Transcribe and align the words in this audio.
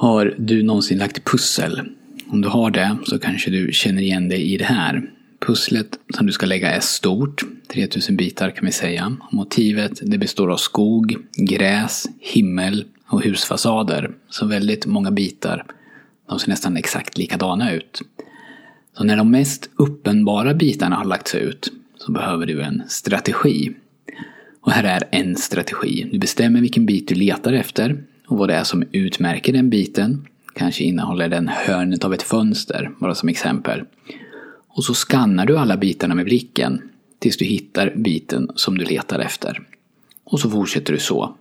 Har 0.00 0.34
du 0.38 0.62
någonsin 0.62 0.98
lagt 0.98 1.24
pussel? 1.24 1.80
Om 2.28 2.40
du 2.40 2.48
har 2.48 2.70
det 2.70 2.96
så 3.06 3.18
kanske 3.18 3.50
du 3.50 3.72
känner 3.72 4.02
igen 4.02 4.28
dig 4.28 4.52
i 4.54 4.56
det 4.56 4.64
här. 4.64 5.10
Pusslet 5.46 5.98
som 6.14 6.26
du 6.26 6.32
ska 6.32 6.46
lägga 6.46 6.70
är 6.70 6.80
stort, 6.80 7.44
3000 7.72 8.16
bitar 8.16 8.50
kan 8.50 8.66
vi 8.66 8.72
säga. 8.72 9.16
Motivet 9.30 10.00
det 10.02 10.18
består 10.18 10.50
av 10.52 10.56
skog, 10.56 11.16
gräs, 11.36 12.06
himmel 12.20 12.84
och 13.06 13.22
husfasader. 13.22 14.10
Så 14.30 14.46
väldigt 14.46 14.86
många 14.86 15.10
bitar. 15.10 15.64
De 16.28 16.38
ser 16.38 16.48
nästan 16.48 16.76
exakt 16.76 17.18
likadana 17.18 17.72
ut. 17.72 18.02
Så 18.96 19.04
när 19.04 19.16
de 19.16 19.30
mest 19.30 19.70
uppenbara 19.76 20.54
bitarna 20.54 20.96
har 20.96 21.04
lagts 21.04 21.34
ut 21.34 21.72
så 21.96 22.12
behöver 22.12 22.46
du 22.46 22.62
en 22.62 22.82
strategi. 22.88 23.72
Och 24.60 24.72
här 24.72 24.84
är 24.84 25.02
en 25.10 25.36
strategi. 25.36 26.08
Du 26.12 26.18
bestämmer 26.18 26.60
vilken 26.60 26.86
bit 26.86 27.08
du 27.08 27.14
letar 27.14 27.52
efter 27.52 28.04
och 28.28 28.38
vad 28.38 28.48
det 28.48 28.54
är 28.54 28.64
som 28.64 28.84
utmärker 28.92 29.52
den 29.52 29.70
biten. 29.70 30.26
Kanske 30.54 30.84
innehåller 30.84 31.28
den 31.28 31.48
hörnet 31.48 32.04
av 32.04 32.14
ett 32.14 32.22
fönster, 32.22 32.90
bara 32.98 33.14
som 33.14 33.28
exempel. 33.28 33.84
Och 34.68 34.84
så 34.84 34.94
skannar 34.94 35.46
du 35.46 35.58
alla 35.58 35.76
bitarna 35.76 36.14
med 36.14 36.24
blicken 36.24 36.82
tills 37.18 37.36
du 37.36 37.44
hittar 37.44 37.92
biten 37.96 38.50
som 38.54 38.78
du 38.78 38.84
letar 38.84 39.18
efter. 39.18 39.62
Och 40.24 40.40
så 40.40 40.50
fortsätter 40.50 40.92
du 40.92 40.98
så. 40.98 41.34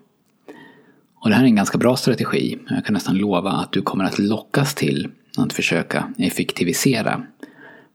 Och 1.15 1.29
det 1.29 1.35
här 1.35 1.43
är 1.43 1.47
en 1.47 1.55
ganska 1.55 1.77
bra 1.77 1.95
strategi. 1.95 2.57
Jag 2.69 2.85
kan 2.85 2.93
nästan 2.93 3.17
lova 3.17 3.51
att 3.51 3.71
du 3.71 3.81
kommer 3.81 4.03
att 4.03 4.19
lockas 4.19 4.75
till 4.75 5.07
att 5.37 5.53
försöka 5.53 6.13
effektivisera. 6.17 7.23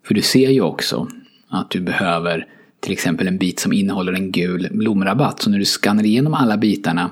För 0.06 0.14
du 0.14 0.22
ser 0.22 0.50
ju 0.50 0.60
också 0.60 1.08
att 1.48 1.70
du 1.70 1.80
behöver 1.80 2.46
till 2.80 2.92
exempel 2.92 3.28
en 3.28 3.38
bit 3.38 3.60
som 3.60 3.72
innehåller 3.72 4.12
en 4.12 4.32
gul 4.32 4.68
blomrabatt. 4.72 5.42
Så 5.42 5.50
när 5.50 5.58
du 5.58 5.64
skannar 5.64 6.04
igenom 6.04 6.34
alla 6.34 6.56
bitarna 6.56 7.10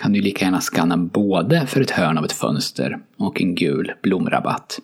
kan 0.00 0.12
du 0.12 0.20
lika 0.20 0.44
gärna 0.44 0.60
skanna 0.60 0.96
både 0.96 1.66
för 1.66 1.80
ett 1.80 1.90
hörn 1.90 2.18
av 2.18 2.24
ett 2.24 2.32
fönster 2.32 2.98
och 3.16 3.40
en 3.40 3.54
gul 3.54 3.92
blomrabatt. 4.02 4.78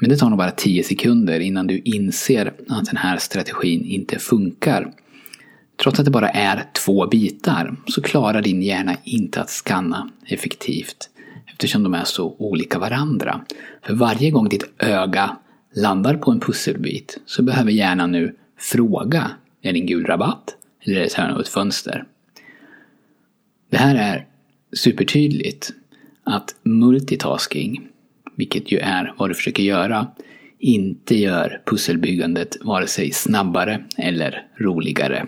Men 0.00 0.10
det 0.10 0.16
tar 0.16 0.28
nog 0.28 0.38
bara 0.38 0.50
10 0.50 0.84
sekunder 0.84 1.40
innan 1.40 1.66
du 1.66 1.78
inser 1.78 2.52
att 2.68 2.86
den 2.86 2.96
här 2.96 3.16
strategin 3.16 3.84
inte 3.84 4.18
funkar. 4.18 4.92
Trots 5.82 5.98
att 5.98 6.04
det 6.04 6.10
bara 6.10 6.28
är 6.28 6.64
två 6.84 7.06
bitar 7.06 7.76
så 7.86 8.02
klarar 8.02 8.42
din 8.42 8.62
hjärna 8.62 8.96
inte 9.04 9.40
att 9.40 9.50
skanna 9.50 10.10
effektivt 10.26 11.10
eftersom 11.52 11.82
de 11.82 11.94
är 11.94 12.04
så 12.04 12.36
olika 12.38 12.78
varandra. 12.78 13.40
För 13.82 13.94
varje 13.94 14.30
gång 14.30 14.48
ditt 14.48 14.64
öga 14.78 15.36
landar 15.74 16.14
på 16.14 16.30
en 16.30 16.40
pusselbit 16.40 17.20
så 17.26 17.42
behöver 17.42 17.70
hjärnan 17.70 18.12
nu 18.12 18.36
fråga 18.58 19.30
är 19.62 19.72
det 19.72 19.78
en 19.78 19.86
gul 19.86 20.06
rabatt 20.06 20.56
eller 20.84 20.96
är 20.96 21.00
det 21.00 21.06
ett 21.06 21.12
hörn 21.12 21.32
av 21.32 21.40
ett 21.40 21.48
fönster? 21.48 22.04
Det 23.70 23.76
här 23.76 23.94
är 23.94 24.26
supertydligt 24.72 25.72
att 26.24 26.54
multitasking, 26.62 27.88
vilket 28.36 28.72
ju 28.72 28.78
är 28.78 29.14
vad 29.18 29.30
du 29.30 29.34
försöker 29.34 29.62
göra, 29.62 30.06
inte 30.58 31.16
gör 31.16 31.62
pusselbyggandet 31.66 32.56
vare 32.60 32.86
sig 32.86 33.10
snabbare 33.10 33.84
eller 33.96 34.46
roligare. 34.56 35.26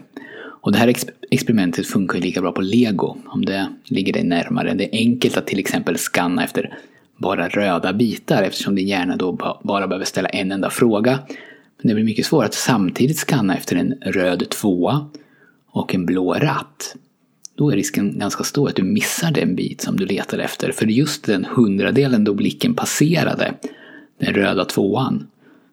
Och 0.63 0.73
det 0.73 0.79
här 0.79 0.95
experimentet 1.31 1.87
funkar 1.87 2.19
ju 2.19 2.25
lika 2.25 2.41
bra 2.41 2.53
på 2.53 2.61
lego, 2.61 3.17
om 3.27 3.45
det 3.45 3.69
ligger 3.85 4.13
dig 4.13 4.25
närmare. 4.25 4.75
Det 4.75 4.85
är 4.85 4.99
enkelt 4.99 5.37
att 5.37 5.47
till 5.47 5.59
exempel 5.59 5.99
skanna 5.99 6.45
efter 6.45 6.79
bara 7.17 7.49
röda 7.49 7.93
bitar 7.93 8.43
eftersom 8.43 8.75
din 8.75 8.89
hjärna 8.89 9.17
då 9.17 9.33
bara 9.63 9.87
behöver 9.87 10.05
ställa 10.05 10.29
en 10.29 10.53
enda 10.53 10.71
fråga. 10.71 11.19
Men 11.79 11.89
det 11.89 11.95
blir 11.95 12.05
mycket 12.05 12.27
svårare 12.27 12.47
att 12.47 12.55
samtidigt 12.55 13.19
skanna 13.19 13.57
efter 13.57 13.77
en 13.77 13.95
röd 14.01 14.51
tvåa 14.51 15.07
och 15.67 15.95
en 15.95 16.07
blå 16.07 16.35
ratt 16.35 16.97
då 17.57 17.71
är 17.71 17.77
risken 17.77 18.19
ganska 18.19 18.45
stor 18.45 18.69
att 18.69 18.77
du 18.77 18.83
missar 18.83 19.31
den 19.31 19.55
bit 19.55 19.81
som 19.81 19.97
du 19.97 20.07
letar 20.07 20.39
efter. 20.39 20.73
För 20.73 20.87
just 20.87 21.25
den 21.25 21.45
hundradelen 21.45 22.25
då 22.25 22.35
blicken 22.35 22.75
passerade 22.75 23.55
den 24.19 24.35
röda 24.35 24.65
tvåan 24.65 25.27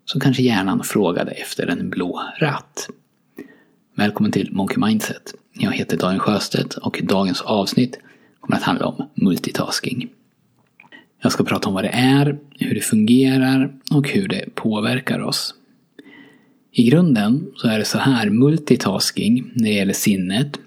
så 0.05 0.19
kanske 0.19 0.43
hjärnan 0.43 0.83
frågade 0.83 1.31
efter 1.31 1.67
en 1.67 1.89
blå 1.89 2.21
ratt. 2.39 2.89
Välkommen 3.95 4.31
till 4.31 4.51
Monkey 4.51 4.77
Mindset. 4.77 5.33
Jag 5.53 5.71
heter 5.71 5.97
Daniel 5.97 6.19
Sjöstedt 6.19 6.73
och 6.73 6.99
dagens 7.03 7.41
avsnitt 7.41 7.99
kommer 8.39 8.57
att 8.57 8.63
handla 8.63 8.85
om 8.85 9.09
multitasking. 9.13 10.09
Jag 11.21 11.31
ska 11.31 11.43
prata 11.43 11.67
om 11.67 11.73
vad 11.73 11.83
det 11.83 11.89
är, 11.93 12.37
hur 12.59 12.75
det 12.75 12.81
fungerar 12.81 13.73
och 13.91 14.09
hur 14.09 14.27
det 14.27 14.55
påverkar 14.55 15.19
oss. 15.19 15.55
I 16.71 16.89
grunden 16.89 17.51
så 17.55 17.67
är 17.67 17.79
det 17.79 17.85
så 17.85 17.97
här, 17.97 18.29
multitasking 18.29 19.51
när 19.53 19.69
det 19.69 19.75
gäller 19.75 19.93
sinnet 19.93 20.59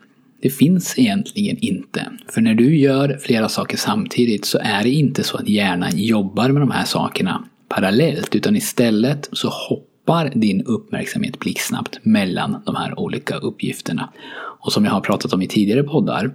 det 0.43 0.51
finns 0.51 0.99
egentligen 0.99 1.59
inte. 1.59 2.13
För 2.29 2.41
när 2.41 2.55
du 2.55 2.77
gör 2.77 3.19
flera 3.21 3.49
saker 3.49 3.77
samtidigt 3.77 4.45
så 4.45 4.59
är 4.59 4.83
det 4.83 4.91
inte 4.91 5.23
så 5.23 5.37
att 5.37 5.49
hjärnan 5.49 5.99
jobbar 5.99 6.49
med 6.49 6.63
de 6.63 6.71
här 6.71 6.85
sakerna 6.85 7.45
parallellt. 7.69 8.35
Utan 8.35 8.57
istället 8.57 9.29
så 9.33 9.49
hoppar 9.49 10.33
din 10.35 10.63
uppmärksamhet 10.63 11.39
blixtsnabbt 11.39 11.99
mellan 12.03 12.63
de 12.67 12.77
här 12.77 12.99
olika 12.99 13.37
uppgifterna. 13.37 14.13
Och 14.61 14.73
som 14.73 14.85
jag 14.85 14.93
har 14.93 15.01
pratat 15.01 15.33
om 15.33 15.43
i 15.43 15.47
tidigare 15.47 15.83
poddar 15.83 16.35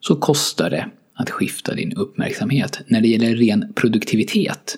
så 0.00 0.16
kostar 0.16 0.70
det 0.70 0.88
att 1.14 1.30
skifta 1.30 1.74
din 1.74 1.92
uppmärksamhet. 1.92 2.80
När 2.86 3.00
det 3.00 3.08
gäller 3.08 3.36
ren 3.36 3.72
produktivitet 3.74 4.76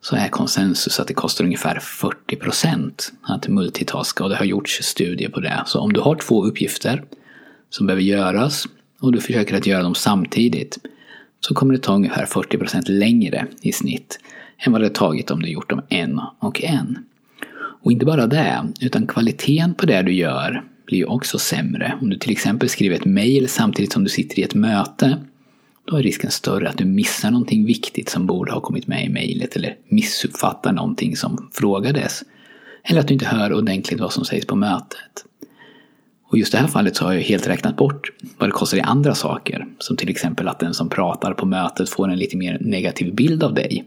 så 0.00 0.16
är 0.16 0.28
konsensus 0.28 1.00
att 1.00 1.08
det 1.08 1.14
kostar 1.14 1.44
ungefär 1.44 1.78
40% 2.28 2.92
att 3.22 3.48
multitaska 3.48 4.24
och 4.24 4.30
det 4.30 4.36
har 4.36 4.44
gjorts 4.44 4.82
studier 4.82 5.28
på 5.28 5.40
det. 5.40 5.62
Så 5.66 5.80
om 5.80 5.92
du 5.92 6.00
har 6.00 6.14
två 6.14 6.44
uppgifter 6.44 7.04
som 7.70 7.86
behöver 7.86 8.02
göras 8.02 8.68
och 9.00 9.12
du 9.12 9.20
försöker 9.20 9.56
att 9.56 9.66
göra 9.66 9.82
dem 9.82 9.94
samtidigt 9.94 10.78
så 11.40 11.54
kommer 11.54 11.74
det 11.74 11.80
ta 11.80 11.94
ungefär 11.94 12.26
40% 12.26 12.90
längre 12.90 13.46
i 13.62 13.72
snitt 13.72 14.20
än 14.66 14.72
vad 14.72 14.80
det 14.80 14.90
tagit 14.90 15.30
om 15.30 15.42
du 15.42 15.48
gjort 15.48 15.70
dem 15.70 15.82
en 15.88 16.20
och 16.38 16.64
en. 16.64 16.98
Och 17.82 17.92
inte 17.92 18.04
bara 18.04 18.26
det, 18.26 18.68
utan 18.80 19.06
kvaliteten 19.06 19.74
på 19.74 19.86
det 19.86 20.02
du 20.02 20.12
gör 20.12 20.64
blir 20.86 20.98
ju 20.98 21.04
också 21.04 21.38
sämre. 21.38 21.98
Om 22.00 22.10
du 22.10 22.16
till 22.16 22.32
exempel 22.32 22.68
skriver 22.68 22.96
ett 22.96 23.04
mail 23.04 23.48
samtidigt 23.48 23.92
som 23.92 24.04
du 24.04 24.10
sitter 24.10 24.38
i 24.38 24.42
ett 24.42 24.54
möte 24.54 25.18
då 25.84 25.96
är 25.96 26.02
risken 26.02 26.30
större 26.30 26.68
att 26.68 26.78
du 26.78 26.84
missar 26.84 27.30
någonting 27.30 27.64
viktigt 27.66 28.08
som 28.08 28.26
borde 28.26 28.52
ha 28.52 28.60
kommit 28.60 28.86
med 28.86 29.04
i 29.04 29.08
mejlet 29.08 29.56
eller 29.56 29.76
missuppfattar 29.88 30.72
någonting 30.72 31.16
som 31.16 31.50
frågades. 31.52 32.22
Eller 32.84 33.00
att 33.00 33.08
du 33.08 33.14
inte 33.14 33.26
hör 33.26 33.52
ordentligt 33.52 34.00
vad 34.00 34.12
som 34.12 34.24
sägs 34.24 34.46
på 34.46 34.56
mötet. 34.56 35.24
Och 36.30 36.38
just 36.38 36.54
i 36.54 36.56
det 36.56 36.60
här 36.60 36.68
fallet 36.68 36.96
så 36.96 37.04
har 37.04 37.12
jag 37.12 37.20
helt 37.20 37.48
räknat 37.48 37.76
bort 37.76 38.12
vad 38.38 38.48
det 38.48 38.52
kostar 38.52 38.78
i 38.78 38.80
andra 38.80 39.14
saker. 39.14 39.66
Som 39.78 39.96
till 39.96 40.08
exempel 40.08 40.48
att 40.48 40.58
den 40.58 40.74
som 40.74 40.88
pratar 40.88 41.34
på 41.34 41.46
mötet 41.46 41.88
får 41.88 42.08
en 42.08 42.18
lite 42.18 42.36
mer 42.36 42.58
negativ 42.60 43.14
bild 43.14 43.44
av 43.44 43.54
dig. 43.54 43.84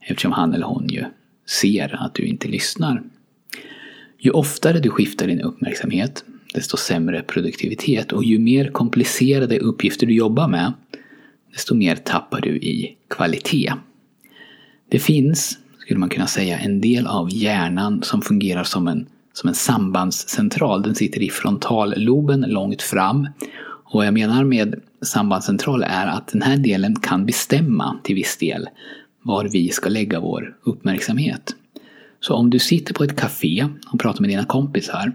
Eftersom 0.00 0.32
han 0.32 0.54
eller 0.54 0.66
hon 0.66 0.88
ju 0.88 1.04
ser 1.46 1.96
att 2.04 2.14
du 2.14 2.22
inte 2.22 2.48
lyssnar. 2.48 3.02
Ju 4.18 4.30
oftare 4.30 4.78
du 4.78 4.90
skiftar 4.90 5.26
din 5.26 5.40
uppmärksamhet, 5.40 6.24
desto 6.54 6.76
sämre 6.76 7.22
produktivitet 7.22 8.12
och 8.12 8.24
ju 8.24 8.38
mer 8.38 8.68
komplicerade 8.68 9.58
uppgifter 9.58 10.06
du 10.06 10.14
jobbar 10.14 10.48
med, 10.48 10.72
desto 11.52 11.74
mer 11.74 11.96
tappar 11.96 12.40
du 12.40 12.56
i 12.56 12.96
kvalitet. 13.08 13.72
Det 14.88 14.98
finns, 14.98 15.58
skulle 15.78 16.00
man 16.00 16.08
kunna 16.08 16.26
säga, 16.26 16.58
en 16.58 16.80
del 16.80 17.06
av 17.06 17.28
hjärnan 17.32 18.02
som 18.02 18.22
fungerar 18.22 18.64
som 18.64 18.88
en 18.88 19.06
som 19.36 19.48
en 19.48 19.54
sambandscentral. 19.54 20.82
Den 20.82 20.94
sitter 20.94 21.22
i 21.22 21.30
frontalloben 21.30 22.40
långt 22.40 22.82
fram. 22.82 23.28
Och 23.84 23.94
vad 23.94 24.06
jag 24.06 24.14
menar 24.14 24.44
med 24.44 24.80
sambandscentral 25.02 25.82
är 25.82 26.06
att 26.06 26.28
den 26.28 26.42
här 26.42 26.56
delen 26.56 26.96
kan 26.96 27.26
bestämma 27.26 27.98
till 28.04 28.14
viss 28.14 28.36
del 28.36 28.68
var 29.22 29.44
vi 29.44 29.68
ska 29.68 29.88
lägga 29.88 30.20
vår 30.20 30.56
uppmärksamhet. 30.62 31.54
Så 32.20 32.34
om 32.34 32.50
du 32.50 32.58
sitter 32.58 32.94
på 32.94 33.04
ett 33.04 33.16
café 33.16 33.68
och 33.92 34.00
pratar 34.00 34.20
med 34.20 34.30
dina 34.30 34.44
kompisar 34.44 35.12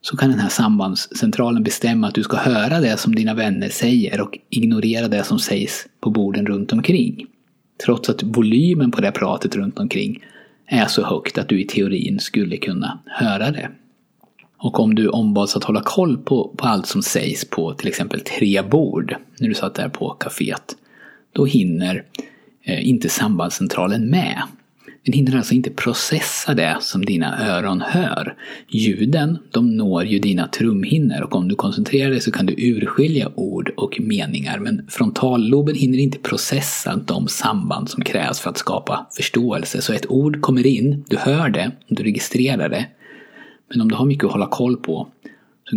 så 0.00 0.16
kan 0.16 0.30
den 0.30 0.38
här 0.38 0.48
sambandscentralen 0.48 1.62
bestämma 1.62 2.08
att 2.08 2.14
du 2.14 2.22
ska 2.22 2.36
höra 2.36 2.80
det 2.80 2.96
som 2.96 3.14
dina 3.14 3.34
vänner 3.34 3.68
säger 3.68 4.20
och 4.20 4.38
ignorera 4.50 5.08
det 5.08 5.24
som 5.24 5.38
sägs 5.38 5.86
på 6.00 6.10
borden 6.10 6.46
runt 6.46 6.72
omkring. 6.72 7.26
Trots 7.84 8.08
att 8.08 8.22
volymen 8.22 8.90
på 8.90 9.00
det 9.00 9.12
pratet 9.12 9.56
runt 9.56 9.78
omkring 9.78 10.22
är 10.72 10.86
så 10.86 11.04
högt 11.04 11.38
att 11.38 11.48
du 11.48 11.60
i 11.60 11.66
teorin 11.66 12.20
skulle 12.20 12.56
kunna 12.56 12.98
höra 13.06 13.50
det. 13.50 13.70
Och 14.56 14.80
om 14.80 14.94
du 14.94 15.08
ombads 15.08 15.56
att 15.56 15.64
hålla 15.64 15.82
koll 15.84 16.18
på, 16.18 16.54
på 16.56 16.66
allt 16.66 16.86
som 16.86 17.02
sägs 17.02 17.50
på 17.50 17.74
till 17.74 17.88
exempel 17.88 18.20
tre 18.20 18.62
bord 18.62 19.16
när 19.38 19.48
du 19.48 19.54
satt 19.54 19.74
där 19.74 19.88
på 19.88 20.16
kaféet, 20.20 20.76
då 21.32 21.44
hinner 21.44 22.04
eh, 22.62 22.88
inte 22.88 23.08
sambandscentralen 23.08 24.10
med. 24.10 24.42
Den 25.04 25.12
hinner 25.12 25.36
alltså 25.36 25.54
inte 25.54 25.70
processa 25.70 26.54
det 26.54 26.76
som 26.80 27.04
dina 27.04 27.56
öron 27.56 27.80
hör. 27.80 28.36
Ljuden, 28.68 29.38
de 29.50 29.76
når 29.76 30.04
ju 30.04 30.18
dina 30.18 30.46
trumhinnor 30.46 31.20
och 31.22 31.34
om 31.34 31.48
du 31.48 31.54
koncentrerar 31.54 32.10
dig 32.10 32.20
så 32.20 32.32
kan 32.32 32.46
du 32.46 32.54
urskilja 32.58 33.30
ord 33.34 33.72
och 33.76 34.00
meningar. 34.00 34.58
Men 34.58 34.86
frontalloben 34.88 35.74
hinner 35.74 35.98
inte 35.98 36.18
processa 36.18 36.96
de 37.06 37.28
samband 37.28 37.90
som 37.90 38.04
krävs 38.04 38.40
för 38.40 38.50
att 38.50 38.58
skapa 38.58 39.06
förståelse. 39.16 39.82
Så 39.82 39.92
ett 39.92 40.10
ord 40.10 40.40
kommer 40.40 40.66
in, 40.66 41.04
du 41.08 41.16
hör 41.16 41.48
det, 41.48 41.70
du 41.88 42.02
registrerar 42.02 42.68
det. 42.68 42.86
Men 43.68 43.80
om 43.80 43.88
du 43.88 43.94
har 43.94 44.06
mycket 44.06 44.24
att 44.24 44.32
hålla 44.32 44.46
koll 44.46 44.76
på 44.76 45.08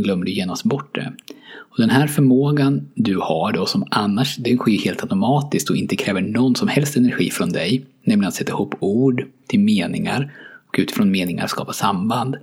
glömmer 0.01 0.25
du 0.25 0.31
genast 0.31 0.63
bort 0.63 0.95
det. 0.95 1.13
Och 1.55 1.77
den 1.77 1.89
här 1.89 2.07
förmågan 2.07 2.89
du 2.95 3.17
har 3.17 3.53
då 3.53 3.65
som 3.65 3.85
annars, 3.91 4.37
den 4.37 4.57
sker 4.57 4.77
helt 4.77 5.01
automatiskt 5.03 5.69
och 5.69 5.77
inte 5.77 5.95
kräver 5.95 6.21
någon 6.21 6.55
som 6.55 6.67
helst 6.67 6.97
energi 6.97 7.29
från 7.29 7.51
dig, 7.51 7.85
nämligen 8.03 8.27
att 8.27 8.35
sätta 8.35 8.51
ihop 8.51 8.75
ord 8.79 9.25
till 9.47 9.59
meningar 9.59 10.33
och 10.67 10.75
utifrån 10.79 11.11
meningar 11.11 11.47
skapa 11.47 11.73
samband. 11.73 12.35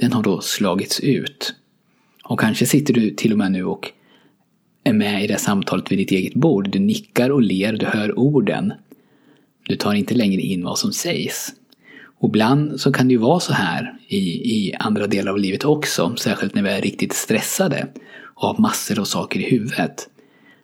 Den 0.00 0.12
har 0.12 0.22
då 0.22 0.40
slagits 0.40 1.00
ut. 1.00 1.54
Och 2.24 2.40
kanske 2.40 2.66
sitter 2.66 2.94
du 2.94 3.10
till 3.10 3.32
och 3.32 3.38
med 3.38 3.52
nu 3.52 3.64
och 3.64 3.92
är 4.84 4.92
med 4.92 5.24
i 5.24 5.26
det 5.26 5.38
samtalet 5.38 5.92
vid 5.92 5.98
ditt 5.98 6.10
eget 6.10 6.34
bord. 6.34 6.70
Du 6.70 6.78
nickar 6.78 7.30
och 7.30 7.42
ler, 7.42 7.72
du 7.72 7.86
hör 7.86 8.18
orden. 8.18 8.72
Du 9.68 9.76
tar 9.76 9.94
inte 9.94 10.14
längre 10.14 10.40
in 10.40 10.64
vad 10.64 10.78
som 10.78 10.92
sägs. 10.92 11.52
Och 12.18 12.28
ibland 12.28 12.80
så 12.80 12.92
kan 12.92 13.08
det 13.08 13.12
ju 13.12 13.18
vara 13.18 13.40
så 13.40 13.52
här 13.52 13.94
i, 14.08 14.16
i 14.54 14.74
andra 14.78 15.06
delar 15.06 15.32
av 15.32 15.38
livet 15.38 15.64
också, 15.64 16.16
särskilt 16.16 16.54
när 16.54 16.62
vi 16.62 16.68
är 16.68 16.80
riktigt 16.80 17.12
stressade 17.12 17.86
och 18.34 18.48
har 18.48 18.58
massor 18.58 19.00
av 19.00 19.04
saker 19.04 19.40
i 19.40 19.50
huvudet. 19.50 20.08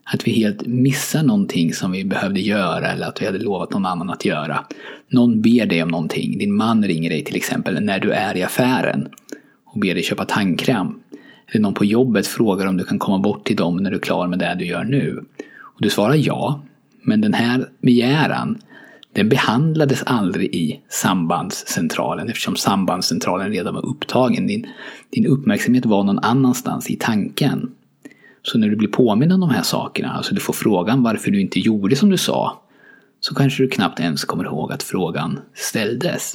Att 0.04 0.26
vi 0.26 0.32
helt 0.32 0.66
missar 0.66 1.22
någonting 1.22 1.74
som 1.74 1.92
vi 1.92 2.04
behövde 2.04 2.40
göra 2.40 2.92
eller 2.92 3.06
att 3.06 3.22
vi 3.22 3.26
hade 3.26 3.38
lovat 3.38 3.70
någon 3.70 3.86
annan 3.86 4.10
att 4.10 4.24
göra. 4.24 4.64
Någon 5.08 5.42
ber 5.42 5.66
dig 5.66 5.82
om 5.82 5.88
någonting. 5.88 6.38
Din 6.38 6.56
man 6.56 6.84
ringer 6.84 7.10
dig 7.10 7.24
till 7.24 7.36
exempel 7.36 7.80
när 7.80 7.98
du 7.98 8.10
är 8.10 8.36
i 8.36 8.42
affären 8.42 9.08
och 9.64 9.80
ber 9.80 9.94
dig 9.94 10.02
köpa 10.02 10.24
tandkräm. 10.24 11.00
Eller 11.46 11.60
någon 11.60 11.74
på 11.74 11.84
jobbet 11.84 12.26
frågar 12.26 12.66
om 12.66 12.76
du 12.76 12.84
kan 12.84 12.98
komma 12.98 13.18
bort 13.18 13.46
till 13.46 13.56
dem 13.56 13.76
när 13.76 13.90
du 13.90 13.96
är 13.96 14.00
klar 14.00 14.26
med 14.26 14.38
det 14.38 14.56
du 14.58 14.64
gör 14.64 14.84
nu. 14.84 15.24
Och 15.60 15.82
du 15.82 15.90
svarar 15.90 16.14
ja. 16.14 16.62
Men 17.02 17.20
den 17.20 17.34
här 17.34 17.68
begäran 17.80 18.58
den 19.14 19.28
behandlades 19.28 20.02
aldrig 20.02 20.54
i 20.54 20.80
sambandscentralen 20.88 22.28
eftersom 22.28 22.56
sambandscentralen 22.56 23.50
redan 23.50 23.74
var 23.74 23.86
upptagen. 23.86 24.46
Din, 24.46 24.66
din 25.10 25.26
uppmärksamhet 25.26 25.86
var 25.86 26.04
någon 26.04 26.18
annanstans 26.18 26.90
i 26.90 26.96
tanken. 26.96 27.70
Så 28.42 28.58
när 28.58 28.68
du 28.68 28.76
blir 28.76 28.88
påmind 28.88 29.32
om 29.32 29.40
de 29.40 29.50
här 29.50 29.62
sakerna, 29.62 30.12
alltså 30.12 30.34
du 30.34 30.40
får 30.40 30.52
frågan 30.52 31.02
varför 31.02 31.30
du 31.30 31.40
inte 31.40 31.60
gjorde 31.60 31.96
som 31.96 32.10
du 32.10 32.16
sa, 32.16 32.60
så 33.20 33.34
kanske 33.34 33.62
du 33.62 33.68
knappt 33.68 34.00
ens 34.00 34.24
kommer 34.24 34.44
ihåg 34.44 34.72
att 34.72 34.82
frågan 34.82 35.40
ställdes. 35.54 36.34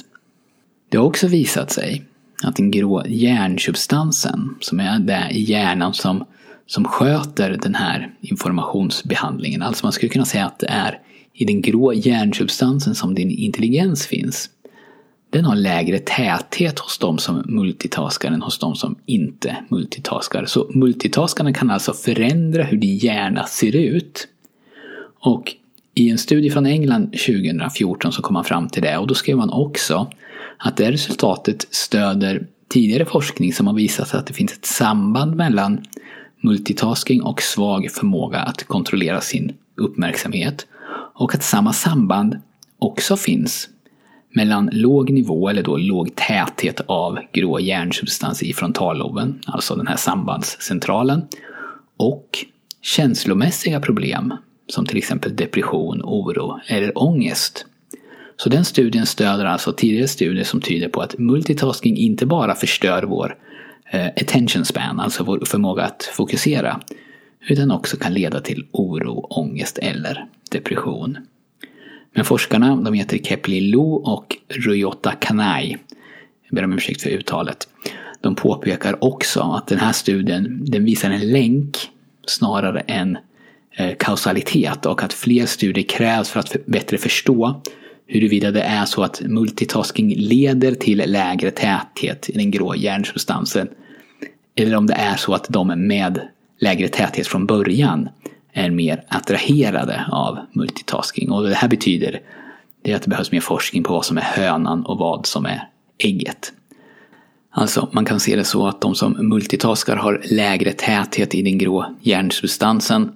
Det 0.88 0.96
har 0.96 1.04
också 1.04 1.26
visat 1.26 1.70
sig 1.70 2.04
att 2.42 2.56
den 2.56 2.70
grå 2.70 3.02
hjärnsubstansen, 3.06 4.54
som 4.60 4.80
är 4.80 4.98
det 4.98 5.28
i 5.30 5.40
hjärnan 5.42 5.94
som, 5.94 6.24
som 6.66 6.84
sköter 6.84 7.58
den 7.62 7.74
här 7.74 8.14
informationsbehandlingen, 8.20 9.62
alltså 9.62 9.86
man 9.86 9.92
skulle 9.92 10.10
kunna 10.12 10.24
säga 10.24 10.46
att 10.46 10.58
det 10.58 10.68
är 10.68 11.00
i 11.34 11.44
den 11.44 11.62
grå 11.62 11.92
hjärnsubstansen 11.92 12.94
som 12.94 13.14
din 13.14 13.30
intelligens 13.30 14.06
finns, 14.06 14.50
den 15.30 15.44
har 15.44 15.56
lägre 15.56 15.98
täthet 15.98 16.78
hos 16.78 16.98
de 16.98 17.18
som 17.18 17.42
multitaskar 17.46 18.30
än 18.30 18.42
hos 18.42 18.58
de 18.58 18.74
som 18.74 18.96
inte 19.06 19.56
multitaskar. 19.68 20.44
Så 20.44 20.70
multitaskarna 20.74 21.52
kan 21.52 21.70
alltså 21.70 21.92
förändra 21.92 22.62
hur 22.62 22.78
din 22.78 22.96
hjärna 22.96 23.46
ser 23.46 23.76
ut. 23.76 24.28
Och 25.20 25.54
i 25.94 26.10
en 26.10 26.18
studie 26.18 26.50
från 26.50 26.66
England 26.66 27.12
2014 27.12 28.12
så 28.12 28.22
kom 28.22 28.34
man 28.34 28.44
fram 28.44 28.68
till 28.68 28.82
det 28.82 28.98
och 28.98 29.06
då 29.06 29.14
skrev 29.14 29.36
man 29.36 29.50
också 29.50 30.10
att 30.58 30.76
det 30.76 30.92
resultatet 30.92 31.66
stöder 31.70 32.46
tidigare 32.68 33.04
forskning 33.04 33.52
som 33.52 33.66
har 33.66 33.74
visat 33.74 34.14
att 34.14 34.26
det 34.26 34.32
finns 34.32 34.52
ett 34.52 34.64
samband 34.64 35.36
mellan 35.36 35.84
multitasking 36.40 37.22
och 37.22 37.42
svag 37.42 37.90
förmåga 37.90 38.38
att 38.38 38.64
kontrollera 38.64 39.20
sin 39.20 39.52
uppmärksamhet 39.76 40.66
och 41.20 41.34
att 41.34 41.42
samma 41.42 41.72
samband 41.72 42.38
också 42.78 43.16
finns 43.16 43.68
mellan 44.34 44.70
låg 44.72 45.10
nivå, 45.10 45.48
eller 45.48 45.62
då 45.62 45.76
låg 45.76 46.14
täthet 46.14 46.80
av 46.86 47.18
grå 47.32 47.60
hjärnsubstans 47.60 48.42
i 48.42 48.52
frontalloben, 48.52 49.40
alltså 49.46 49.74
den 49.74 49.86
här 49.86 49.96
sambandscentralen, 49.96 51.22
och 51.96 52.46
känslomässiga 52.82 53.80
problem 53.80 54.34
som 54.66 54.86
till 54.86 54.96
exempel 54.98 55.36
depression, 55.36 56.00
oro 56.04 56.60
eller 56.66 56.98
ångest. 56.98 57.66
Så 58.36 58.48
den 58.48 58.64
studien 58.64 59.06
stöder 59.06 59.44
alltså 59.44 59.72
tidigare 59.72 60.08
studier 60.08 60.44
som 60.44 60.60
tyder 60.60 60.88
på 60.88 61.00
att 61.00 61.18
multitasking 61.18 61.96
inte 61.96 62.26
bara 62.26 62.54
förstör 62.54 63.02
vår 63.02 63.36
eh, 63.90 64.06
attention 64.06 64.64
span, 64.64 65.00
alltså 65.00 65.24
vår 65.24 65.42
förmåga 65.44 65.84
att 65.84 66.02
fokusera, 66.02 66.80
utan 67.48 67.70
också 67.70 67.96
kan 67.96 68.14
leda 68.14 68.40
till 68.40 68.66
oro, 68.72 69.26
ångest 69.30 69.78
eller 69.78 70.26
depression. 70.50 71.18
Men 72.14 72.24
forskarna, 72.24 72.76
de 72.76 72.94
heter 72.94 73.18
Kepli 73.18 73.60
Lu 73.60 73.78
och 73.78 74.36
Ruyota 74.48 75.12
Kanai. 75.12 75.76
Jag 76.42 76.54
ber 76.54 76.64
om 76.64 76.72
ursäkt 76.72 77.02
för 77.02 77.10
uttalet. 77.10 77.68
De 78.20 78.34
påpekar 78.34 79.04
också 79.04 79.40
att 79.40 79.66
den 79.66 79.78
här 79.78 79.92
studien 79.92 80.64
den 80.64 80.84
visar 80.84 81.10
en 81.10 81.30
länk 81.30 81.76
snarare 82.26 82.80
än 82.80 83.18
eh, 83.76 83.96
kausalitet 83.98 84.86
och 84.86 85.02
att 85.02 85.12
fler 85.12 85.46
studier 85.46 85.84
krävs 85.84 86.30
för 86.30 86.40
att 86.40 86.56
bättre 86.66 86.98
förstå 86.98 87.62
huruvida 88.06 88.50
det 88.50 88.62
är 88.62 88.84
så 88.84 89.02
att 89.02 89.20
multitasking 89.20 90.14
leder 90.16 90.74
till 90.74 91.02
lägre 91.06 91.50
täthet 91.50 92.30
i 92.30 92.32
den 92.32 92.50
grå 92.50 92.74
hjärnsubstansen 92.74 93.68
eller 94.56 94.76
om 94.76 94.86
det 94.86 94.94
är 94.94 95.16
så 95.16 95.34
att 95.34 95.46
de 95.48 95.86
med 95.86 96.28
lägre 96.60 96.88
täthet 96.88 97.26
från 97.26 97.46
början 97.46 98.08
är 98.52 98.70
mer 98.70 99.04
attraherade 99.08 100.04
av 100.12 100.38
multitasking. 100.52 101.30
Och 101.30 101.48
det 101.48 101.54
här 101.54 101.68
betyder 101.68 102.20
det 102.82 102.94
att 102.94 103.02
det 103.02 103.08
behövs 103.08 103.32
mer 103.32 103.40
forskning 103.40 103.82
på 103.82 103.92
vad 103.92 104.04
som 104.04 104.18
är 104.18 104.22
hönan 104.22 104.86
och 104.86 104.98
vad 104.98 105.26
som 105.26 105.46
är 105.46 105.68
ägget. 105.98 106.52
Alltså, 107.52 107.88
man 107.92 108.04
kan 108.04 108.20
se 108.20 108.36
det 108.36 108.44
så 108.44 108.66
att 108.66 108.80
de 108.80 108.94
som 108.94 109.28
multitaskar 109.28 109.96
har 109.96 110.22
lägre 110.24 110.72
täthet 110.72 111.34
i 111.34 111.42
den 111.42 111.58
grå 111.58 111.96
hjärnsubstansen. 112.00 113.12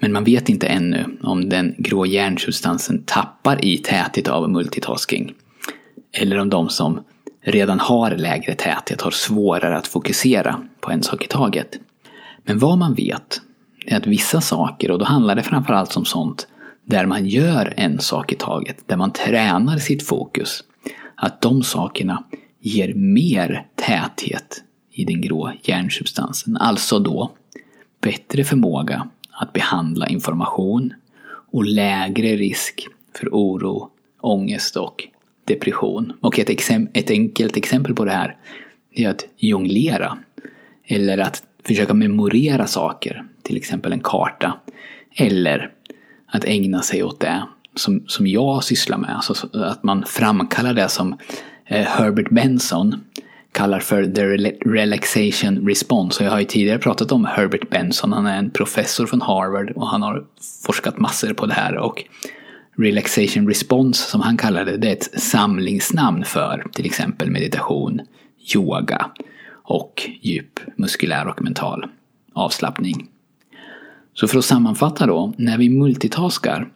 Men 0.00 0.12
man 0.12 0.24
vet 0.24 0.48
inte 0.48 0.66
ännu 0.66 1.18
om 1.22 1.48
den 1.48 1.74
grå 1.78 2.06
hjärnsubstansen 2.06 3.02
tappar 3.06 3.64
i 3.64 3.78
täthet 3.78 4.28
av 4.28 4.50
multitasking. 4.50 5.32
Eller 6.12 6.38
om 6.38 6.50
de 6.50 6.68
som 6.68 7.00
redan 7.42 7.80
har 7.80 8.10
lägre 8.10 8.54
täthet 8.54 9.00
har 9.00 9.10
svårare 9.10 9.76
att 9.76 9.86
fokusera 9.86 10.62
på 10.80 10.90
en 10.90 11.02
sak 11.02 11.24
i 11.24 11.28
taget. 11.28 11.78
Men 12.50 12.58
vad 12.58 12.78
man 12.78 12.94
vet 12.94 13.40
är 13.86 13.96
att 13.96 14.06
vissa 14.06 14.40
saker, 14.40 14.90
och 14.90 14.98
då 14.98 15.04
handlar 15.04 15.34
det 15.34 15.42
framförallt 15.42 15.96
om 15.96 16.04
sånt 16.04 16.48
där 16.84 17.06
man 17.06 17.26
gör 17.26 17.74
en 17.76 18.00
sak 18.00 18.32
i 18.32 18.36
taget, 18.36 18.88
där 18.88 18.96
man 18.96 19.12
tränar 19.12 19.78
sitt 19.78 20.06
fokus, 20.06 20.64
att 21.14 21.40
de 21.40 21.62
sakerna 21.62 22.24
ger 22.60 22.94
mer 22.94 23.66
täthet 23.74 24.62
i 24.92 25.04
den 25.04 25.20
grå 25.20 25.52
hjärnsubstansen. 25.62 26.56
Alltså 26.56 26.98
då 26.98 27.30
bättre 28.00 28.44
förmåga 28.44 29.08
att 29.30 29.52
behandla 29.52 30.08
information 30.08 30.92
och 31.52 31.64
lägre 31.64 32.36
risk 32.36 32.86
för 33.18 33.28
oro, 33.28 33.90
ångest 34.20 34.76
och 34.76 35.08
depression. 35.44 36.12
Och 36.20 36.38
ett, 36.38 36.50
exem 36.50 36.88
ett 36.92 37.10
enkelt 37.10 37.56
exempel 37.56 37.94
på 37.94 38.04
det 38.04 38.12
här 38.12 38.36
är 38.94 39.08
att 39.08 39.24
jonglera. 39.36 40.18
Eller 40.86 41.18
att 41.18 41.42
försöka 41.64 41.94
memorera 41.94 42.66
saker, 42.66 43.24
till 43.42 43.56
exempel 43.56 43.92
en 43.92 44.00
karta. 44.00 44.58
Eller 45.16 45.70
att 46.26 46.44
ägna 46.44 46.82
sig 46.82 47.02
åt 47.02 47.20
det 47.20 47.42
som, 47.74 48.04
som 48.06 48.26
jag 48.26 48.64
sysslar 48.64 48.98
med. 48.98 49.16
Alltså 49.16 49.48
att 49.52 49.82
man 49.82 50.04
framkallar 50.06 50.74
det 50.74 50.88
som 50.88 51.18
eh, 51.66 51.86
Herbert 51.86 52.30
Benson 52.30 53.04
kallar 53.52 53.80
för 53.80 54.06
the 54.06 54.22
relaxation 54.70 55.68
response. 55.68 56.22
Och 56.22 56.26
jag 56.26 56.30
har 56.32 56.38
ju 56.38 56.44
tidigare 56.44 56.78
pratat 56.78 57.12
om 57.12 57.24
Herbert 57.24 57.70
Benson. 57.70 58.12
Han 58.12 58.26
är 58.26 58.38
en 58.38 58.50
professor 58.50 59.06
från 59.06 59.20
Harvard 59.20 59.70
och 59.70 59.88
han 59.88 60.02
har 60.02 60.24
forskat 60.66 60.98
massor 60.98 61.32
på 61.32 61.46
det 61.46 61.54
här. 61.54 61.76
Och 61.76 62.04
relaxation 62.76 63.48
response 63.48 64.10
som 64.10 64.20
han 64.20 64.36
kallar 64.36 64.64
det, 64.64 64.76
det 64.76 64.88
är 64.88 64.92
ett 64.92 65.20
samlingsnamn 65.20 66.24
för 66.24 66.66
till 66.72 66.86
exempel 66.86 67.30
meditation, 67.30 68.00
yoga 68.54 69.10
och 69.70 70.10
djup 70.20 70.60
muskulär 70.76 71.28
och 71.28 71.42
mental 71.42 71.86
avslappning. 72.32 73.08
Så 74.14 74.28
för 74.28 74.38
att 74.38 74.44
sammanfatta 74.44 75.06
då, 75.06 75.32
när 75.36 75.58
vi 75.58 75.68
multitaskar 75.68 76.68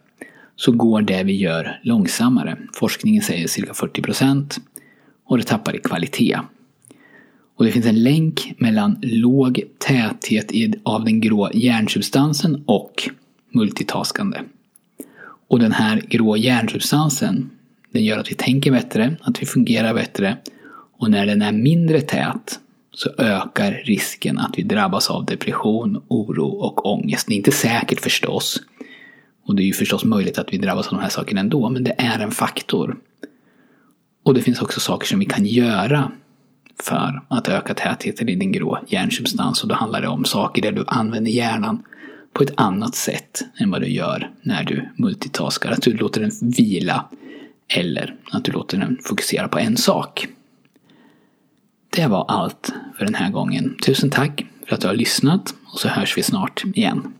så 0.55 0.71
går 0.71 1.01
det 1.01 1.23
vi 1.23 1.35
gör 1.35 1.79
långsammare. 1.83 2.57
Forskningen 2.73 3.21
säger 3.23 3.47
cirka 3.47 3.73
40% 3.73 4.59
och 5.25 5.37
det 5.37 5.43
tappar 5.43 5.75
i 5.75 5.79
kvalitet. 5.79 6.39
Och 7.55 7.65
det 7.65 7.71
finns 7.71 7.85
en 7.85 8.03
länk 8.03 8.53
mellan 8.57 8.97
låg 9.01 9.61
täthet 9.77 10.51
av 10.83 11.05
den 11.05 11.21
grå 11.21 11.49
hjärnsubstansen 11.53 12.63
och 12.65 13.09
multitaskande. 13.49 14.39
Och 15.47 15.59
den 15.59 15.71
här 15.71 16.01
grå 16.07 16.37
hjärnsubstansen 16.37 17.49
den 17.91 18.03
gör 18.03 18.19
att 18.19 18.31
vi 18.31 18.35
tänker 18.35 18.71
bättre, 18.71 19.15
att 19.21 19.41
vi 19.41 19.45
fungerar 19.45 19.93
bättre 19.93 20.37
och 20.97 21.11
när 21.11 21.25
den 21.25 21.41
är 21.41 21.51
mindre 21.51 22.01
tät 22.01 22.59
så 22.95 23.09
ökar 23.17 23.71
risken 23.71 24.39
att 24.39 24.57
vi 24.57 24.63
drabbas 24.63 25.09
av 25.09 25.25
depression, 25.25 26.03
oro 26.07 26.47
och 26.47 26.85
ångest. 26.85 27.27
Det 27.27 27.33
är 27.33 27.37
inte 27.37 27.51
säkert 27.51 28.01
förstås. 28.01 28.61
Och 29.45 29.55
det 29.55 29.63
är 29.63 29.65
ju 29.65 29.73
förstås 29.73 30.05
möjligt 30.05 30.37
att 30.37 30.53
vi 30.53 30.57
drabbas 30.57 30.87
av 30.87 30.93
de 30.93 31.01
här 31.01 31.09
sakerna 31.09 31.41
ändå, 31.41 31.69
men 31.69 31.83
det 31.83 31.95
är 31.97 32.19
en 32.19 32.31
faktor. 32.31 32.97
Och 34.23 34.33
det 34.33 34.41
finns 34.41 34.61
också 34.61 34.79
saker 34.79 35.07
som 35.07 35.19
vi 35.19 35.25
kan 35.25 35.45
göra 35.45 36.11
för 36.83 37.21
att 37.27 37.47
öka 37.47 37.73
tätheten 37.73 38.29
i 38.29 38.35
din 38.35 38.51
grå 38.51 38.79
hjärnsubstans. 38.87 39.63
Och 39.63 39.69
då 39.69 39.75
handlar 39.75 40.01
det 40.01 40.07
om 40.07 40.25
saker 40.25 40.61
där 40.61 40.71
du 40.71 40.83
använder 40.87 41.31
hjärnan 41.31 41.83
på 42.33 42.43
ett 42.43 42.53
annat 42.57 42.95
sätt 42.95 43.41
än 43.59 43.71
vad 43.71 43.81
du 43.81 43.87
gör 43.87 44.31
när 44.41 44.63
du 44.63 44.89
multitaskar. 44.95 45.71
Att 45.71 45.81
du 45.81 45.93
låter 45.97 46.21
den 46.21 46.31
vila 46.41 47.05
eller 47.67 48.15
att 48.31 48.43
du 48.43 48.51
låter 48.51 48.77
den 48.77 48.97
fokusera 49.03 49.47
på 49.47 49.59
en 49.59 49.77
sak. 49.77 50.27
Det 51.95 52.07
var 52.07 52.25
allt 52.27 52.73
för 52.97 53.05
den 53.05 53.15
här 53.15 53.31
gången. 53.31 53.77
Tusen 53.85 54.09
tack 54.09 54.45
för 54.67 54.75
att 54.75 54.81
du 54.81 54.87
har 54.87 54.93
lyssnat 54.93 55.53
och 55.73 55.79
så 55.79 55.87
hörs 55.87 56.17
vi 56.17 56.23
snart 56.23 56.63
igen. 56.73 57.13